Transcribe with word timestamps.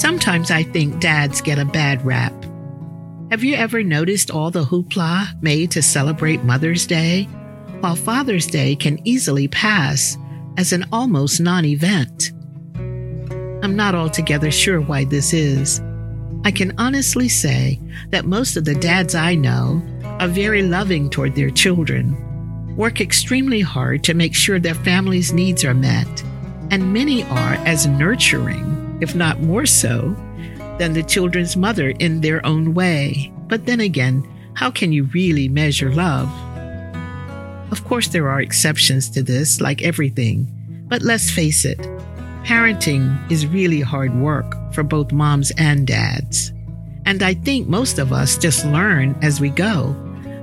Sometimes 0.00 0.50
I 0.50 0.62
think 0.62 0.98
dads 0.98 1.42
get 1.42 1.58
a 1.58 1.64
bad 1.64 2.04
rap. 2.06 2.32
Have 3.30 3.44
you 3.44 3.54
ever 3.54 3.82
noticed 3.82 4.30
all 4.30 4.50
the 4.50 4.64
hoopla 4.64 5.42
made 5.42 5.70
to 5.72 5.82
celebrate 5.82 6.42
Mother's 6.42 6.86
Day, 6.86 7.24
while 7.80 7.96
Father's 7.96 8.46
Day 8.46 8.76
can 8.76 8.98
easily 9.06 9.46
pass 9.48 10.16
as 10.56 10.72
an 10.72 10.86
almost 10.90 11.40
non 11.40 11.64
event? 11.64 12.32
I'm 13.62 13.76
not 13.76 13.94
altogether 13.94 14.50
sure 14.50 14.80
why 14.80 15.04
this 15.04 15.32
is. 15.32 15.82
I 16.44 16.50
can 16.50 16.72
honestly 16.78 17.28
say 17.28 17.80
that 18.08 18.24
most 18.24 18.56
of 18.56 18.64
the 18.64 18.74
dads 18.74 19.14
I 19.14 19.34
know 19.34 19.82
are 20.02 20.28
very 20.28 20.62
loving 20.62 21.10
toward 21.10 21.34
their 21.34 21.50
children, 21.50 22.16
work 22.76 23.00
extremely 23.00 23.60
hard 23.60 24.04
to 24.04 24.14
make 24.14 24.34
sure 24.34 24.58
their 24.58 24.74
family's 24.74 25.32
needs 25.32 25.64
are 25.64 25.74
met, 25.74 26.24
and 26.70 26.92
many 26.92 27.24
are 27.24 27.54
as 27.66 27.86
nurturing 27.86 28.80
if 29.00 29.14
not 29.14 29.40
more 29.40 29.66
so, 29.66 30.14
than 30.78 30.92
the 30.92 31.02
children's 31.02 31.56
mother 31.56 31.90
in 31.98 32.20
their 32.20 32.44
own 32.46 32.74
way. 32.74 33.32
But 33.48 33.66
then 33.66 33.80
again, 33.80 34.28
how 34.54 34.70
can 34.70 34.92
you 34.92 35.04
really 35.04 35.48
measure 35.48 35.92
love? 35.92 36.28
Of 37.72 37.84
course, 37.84 38.08
there 38.08 38.28
are 38.28 38.40
exceptions 38.40 39.10
to 39.10 39.22
this, 39.22 39.60
like 39.60 39.82
everything, 39.82 40.46
but 40.88 41.02
let's 41.02 41.30
face 41.30 41.64
it, 41.64 41.78
parenting 42.44 43.30
is 43.30 43.46
really 43.46 43.80
hard 43.80 44.14
work 44.14 44.54
for 44.72 44.82
both 44.82 45.12
moms 45.12 45.50
and 45.58 45.86
dads. 45.86 46.52
And 47.06 47.22
I 47.22 47.34
think 47.34 47.68
most 47.68 47.98
of 47.98 48.12
us 48.12 48.38
just 48.38 48.64
learn 48.66 49.16
as 49.22 49.40
we 49.40 49.50
go, 49.50 49.96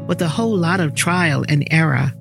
with 0.08 0.22
a 0.22 0.28
whole 0.28 0.56
lot 0.56 0.80
of 0.80 0.96
trial 0.96 1.46
and 1.48 1.68
error. 1.72 2.12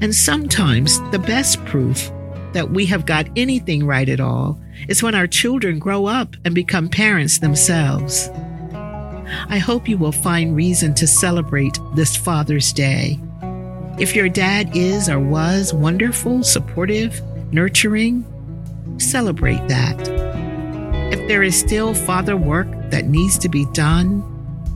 And 0.00 0.14
sometimes 0.14 1.00
the 1.10 1.18
best 1.18 1.64
proof 1.64 2.10
that 2.52 2.70
we 2.70 2.86
have 2.86 3.06
got 3.06 3.28
anything 3.36 3.84
right 3.84 4.08
at 4.08 4.20
all 4.20 4.60
is 4.88 5.02
when 5.02 5.14
our 5.14 5.26
children 5.26 5.78
grow 5.78 6.06
up 6.06 6.36
and 6.44 6.54
become 6.54 6.88
parents 6.88 7.38
themselves. 7.38 8.30
I 9.48 9.58
hope 9.58 9.88
you 9.88 9.98
will 9.98 10.12
find 10.12 10.56
reason 10.56 10.94
to 10.94 11.06
celebrate 11.06 11.78
this 11.94 12.16
Father's 12.16 12.72
Day. 12.72 13.18
If 13.98 14.14
your 14.14 14.28
dad 14.28 14.76
is 14.76 15.08
or 15.08 15.18
was 15.18 15.74
wonderful, 15.74 16.42
supportive, 16.42 17.20
nurturing, 17.52 18.24
celebrate 18.98 19.66
that. 19.68 19.98
If 21.12 21.26
there 21.28 21.42
is 21.42 21.58
still 21.58 21.94
father 21.94 22.36
work 22.36 22.68
that 22.90 23.06
needs 23.06 23.38
to 23.38 23.48
be 23.48 23.64
done, 23.72 24.22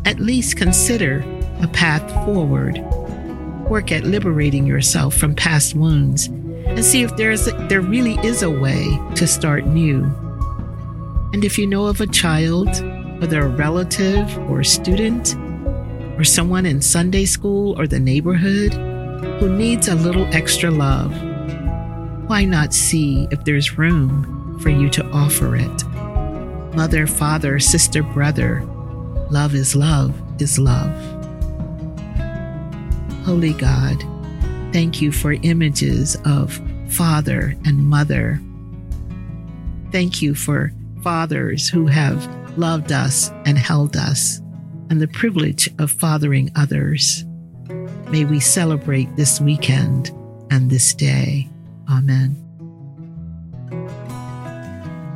at 0.04 0.18
least 0.18 0.56
consider 0.56 1.24
a 1.60 1.68
path 1.68 2.10
forward. 2.24 2.78
Work 3.68 3.92
at 3.92 4.04
liberating 4.04 4.66
yourself 4.66 5.14
from 5.14 5.34
past 5.34 5.74
wounds 5.74 6.26
and 6.26 6.84
see 6.84 7.02
if 7.02 7.14
there's 7.16 7.46
a, 7.46 7.52
there 7.68 7.80
really 7.80 8.14
is 8.26 8.42
a 8.42 8.50
way 8.50 8.98
to 9.14 9.26
start 9.26 9.66
new. 9.66 10.04
And 11.32 11.44
if 11.44 11.58
you 11.58 11.66
know 11.66 11.86
of 11.86 12.00
a 12.00 12.06
child, 12.06 12.68
whether 13.20 13.42
a 13.42 13.48
relative 13.48 14.38
or 14.50 14.60
a 14.60 14.64
student, 14.64 15.36
or 16.18 16.24
someone 16.24 16.66
in 16.66 16.80
Sunday 16.80 17.24
school 17.24 17.78
or 17.78 17.86
the 17.86 18.00
neighborhood 18.00 18.74
who 19.40 19.56
needs 19.56 19.88
a 19.88 19.94
little 19.94 20.26
extra 20.34 20.70
love, 20.70 21.12
why 22.32 22.46
not 22.46 22.72
see 22.72 23.28
if 23.30 23.44
there's 23.44 23.76
room 23.76 24.58
for 24.60 24.70
you 24.70 24.88
to 24.88 25.04
offer 25.10 25.54
it? 25.54 25.84
Mother, 26.74 27.06
father, 27.06 27.60
sister, 27.60 28.02
brother, 28.02 28.62
love 29.30 29.54
is 29.54 29.76
love 29.76 30.18
is 30.40 30.58
love. 30.58 30.90
Holy 33.26 33.52
God, 33.52 34.02
Thank 34.72 35.02
you 35.02 35.12
for 35.12 35.34
images 35.34 36.16
of 36.24 36.58
father 36.88 37.54
and 37.66 37.84
mother. 37.84 38.40
Thank 39.90 40.22
you 40.22 40.34
for 40.34 40.72
fathers 41.02 41.68
who 41.68 41.86
have 41.86 42.26
loved 42.56 42.92
us 42.92 43.28
and 43.44 43.58
held 43.58 43.94
us, 43.94 44.40
and 44.88 44.98
the 44.98 45.08
privilege 45.08 45.68
of 45.78 45.90
fathering 45.90 46.50
others. 46.56 47.26
May 48.08 48.24
we 48.24 48.40
celebrate 48.40 49.14
this 49.16 49.38
weekend 49.38 50.08
and 50.50 50.70
this 50.70 50.94
day. 50.94 51.51
Amen. 51.92 52.36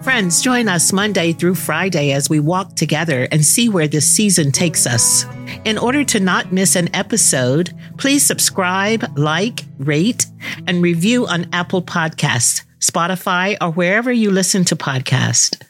Friends, 0.02 0.40
join 0.40 0.68
us 0.68 0.92
Monday 0.92 1.32
through 1.32 1.56
Friday 1.56 2.12
as 2.12 2.30
we 2.30 2.38
walk 2.38 2.76
together 2.76 3.26
and 3.32 3.44
see 3.44 3.68
where 3.68 3.88
this 3.88 4.08
season 4.08 4.52
takes 4.52 4.86
us. 4.86 5.26
In 5.64 5.78
order 5.78 6.04
to 6.04 6.20
not 6.20 6.52
miss 6.52 6.76
an 6.76 6.94
episode, 6.94 7.74
please 7.98 8.22
subscribe, 8.22 9.18
like, 9.18 9.64
rate, 9.78 10.26
and 10.68 10.80
review 10.80 11.26
on 11.26 11.48
Apple 11.52 11.82
Podcasts, 11.82 12.62
Spotify, 12.78 13.56
or 13.60 13.72
wherever 13.72 14.12
you 14.12 14.30
listen 14.30 14.64
to 14.66 14.76
podcasts. 14.76 15.60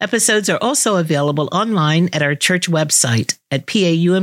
Episodes 0.00 0.50
are 0.50 0.58
also 0.60 0.96
available 0.96 1.48
online 1.50 2.10
at 2.12 2.22
our 2.22 2.34
church 2.34 2.68
website 2.68 3.38
at 3.50 3.66
paumcnyc.org. 3.66 4.16